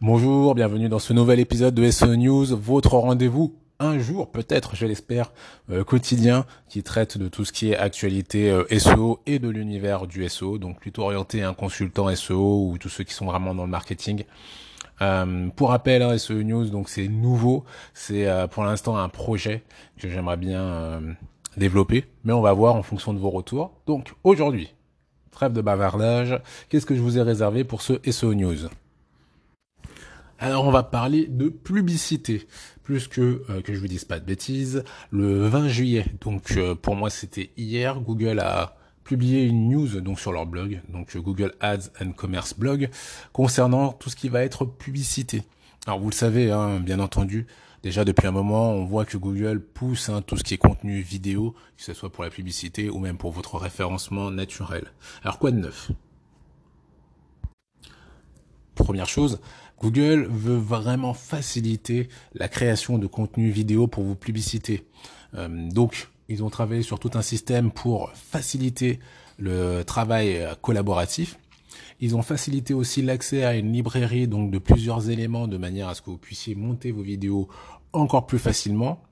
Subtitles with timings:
[0.00, 4.86] Bonjour, bienvenue dans ce nouvel épisode de SEO News, votre rendez-vous un jour peut-être, je
[4.86, 5.32] l'espère,
[5.72, 10.06] euh, quotidien qui traite de tout ce qui est actualité euh, SEO et de l'univers
[10.06, 13.64] du SEO, donc plutôt orienté un consultant SEO ou tous ceux qui sont vraiment dans
[13.64, 14.22] le marketing.
[15.02, 19.64] Euh, pour rappel, hein, SEO News, donc c'est nouveau, c'est pour l'instant un projet
[19.98, 21.02] que j'aimerais bien
[21.56, 23.72] développer, mais on va voir en fonction de vos retours.
[23.88, 24.72] Donc aujourd'hui,
[25.32, 28.68] trêve de bavardage, qu'est-ce que je vous ai réservé pour ce SEO News?
[30.38, 32.46] Alors on va parler de publicité,
[32.84, 34.84] plus que euh, que je vous dise pas de bêtises.
[35.10, 40.20] Le 20 juillet, donc euh, pour moi c'était hier, Google a publié une news donc
[40.20, 42.88] sur leur blog, donc Google Ads and Commerce blog,
[43.32, 45.42] concernant tout ce qui va être publicité.
[45.86, 47.46] Alors vous le savez, hein, bien entendu,
[47.82, 51.00] déjà depuis un moment, on voit que Google pousse hein, tout ce qui est contenu
[51.00, 54.92] vidéo, que ce soit pour la publicité ou même pour votre référencement naturel.
[55.24, 55.90] Alors quoi de neuf?
[58.88, 59.38] Première chose,
[59.82, 64.86] Google veut vraiment faciliter la création de contenu vidéo pour vos publicités.
[65.34, 68.98] Euh, donc, ils ont travaillé sur tout un système pour faciliter
[69.36, 71.38] le travail collaboratif.
[72.00, 75.94] Ils ont facilité aussi l'accès à une librairie donc de plusieurs éléments de manière à
[75.94, 77.46] ce que vous puissiez monter vos vidéos
[77.92, 79.02] encore plus facilement.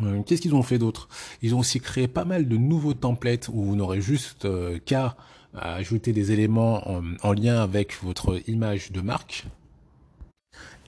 [0.00, 1.10] Euh, qu'est-ce qu'ils ont fait d'autre?
[1.42, 5.14] Ils ont aussi créé pas mal de nouveaux templates où vous n'aurez juste euh, qu'à
[5.54, 6.82] ajouter des éléments
[7.22, 9.46] en lien avec votre image de marque.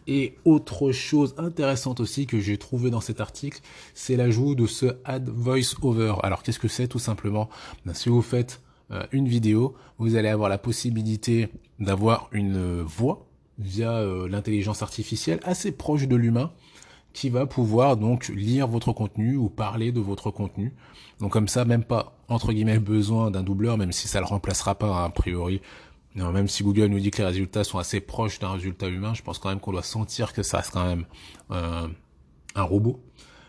[0.07, 3.61] Et autre chose intéressante aussi que j'ai trouvé dans cet article,
[3.95, 6.15] c'est l'ajout de ce Add Voice Over.
[6.23, 7.49] Alors qu'est-ce que c'est tout simplement?
[7.85, 8.61] Ben, Si vous faites
[8.93, 11.49] euh, une vidéo, vous allez avoir la possibilité
[11.81, 13.27] d'avoir une voix
[13.59, 16.53] via euh, l'intelligence artificielle assez proche de l'humain
[17.17, 20.75] qui va pouvoir donc lire votre contenu ou parler de votre contenu.
[21.19, 24.75] Donc comme ça, même pas entre guillemets besoin d'un doubleur, même si ça le remplacera
[24.75, 25.63] pas a priori
[26.15, 29.13] non, même si Google nous dit que les résultats sont assez proches d'un résultat humain,
[29.13, 31.05] je pense quand même qu'on doit sentir que ça reste quand même
[31.51, 31.89] euh,
[32.55, 33.03] un robot.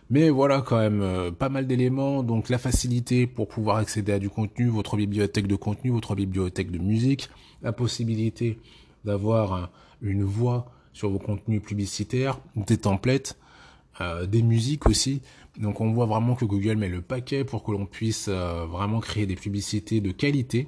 [0.09, 4.19] Mais voilà quand même euh, pas mal d'éléments, donc la facilité pour pouvoir accéder à
[4.19, 7.30] du contenu, votre bibliothèque de contenu, votre bibliothèque de musique,
[7.61, 8.59] la possibilité
[9.05, 9.69] d'avoir
[10.02, 13.37] une voix sur vos contenus publicitaires, des templates,
[14.02, 15.21] euh, des musiques aussi.
[15.59, 19.25] Donc on voit vraiment que Google met le paquet pour que l'on puisse vraiment créer
[19.25, 20.67] des publicités de qualité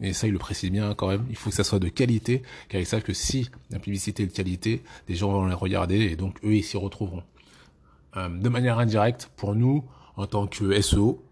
[0.00, 2.42] et ça il le précise bien quand même, il faut que ça soit de qualité,
[2.68, 5.98] car ils savent que si la publicité est de qualité, des gens vont les regarder
[6.00, 7.22] et donc eux ils s'y retrouveront.
[8.16, 9.84] Euh, de manière indirecte, pour nous,
[10.16, 11.22] en tant que SEO,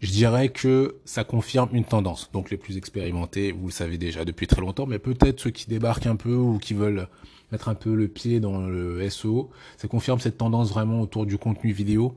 [0.00, 2.30] je dirais que ça confirme une tendance.
[2.32, 5.68] Donc les plus expérimentés, vous le savez déjà depuis très longtemps, mais peut-être ceux qui
[5.68, 7.08] débarquent un peu ou qui veulent
[7.50, 11.38] mettre un peu le pied dans le SEO, ça confirme cette tendance vraiment autour du
[11.38, 12.14] contenu vidéo,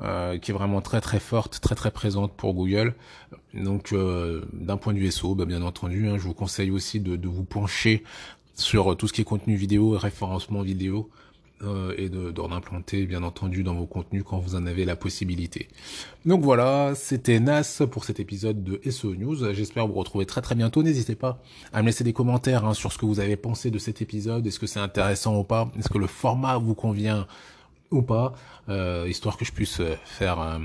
[0.00, 2.94] euh, qui est vraiment très très forte, très très présente pour Google.
[3.54, 7.00] Donc euh, d'un point de vue SEO, bah, bien entendu, hein, je vous conseille aussi
[7.00, 8.04] de, de vous pencher
[8.54, 11.10] sur tout ce qui est contenu vidéo et référencement vidéo
[11.62, 15.68] euh, et d'en implanter bien entendu dans vos contenus quand vous en avez la possibilité.
[16.26, 19.52] Donc voilà, c'était Nas pour cet épisode de SEO News.
[19.52, 20.82] J'espère vous retrouver très très bientôt.
[20.82, 21.40] N'hésitez pas
[21.72, 24.44] à me laisser des commentaires hein, sur ce que vous avez pensé de cet épisode.
[24.46, 25.70] Est-ce que c'est intéressant ou pas?
[25.78, 27.26] Est-ce que le format vous convient
[27.92, 28.34] ou pas?
[28.68, 30.60] Euh, Histoire que je puisse euh, faire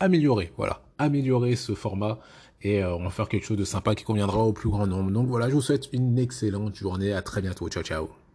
[0.00, 2.18] améliorer, voilà, améliorer ce format
[2.60, 5.10] et on va faire quelque chose de sympa qui conviendra au plus grand nombre.
[5.10, 7.12] Donc voilà, je vous souhaite une excellente journée.
[7.14, 7.68] À très bientôt.
[7.68, 8.25] Ciao ciao.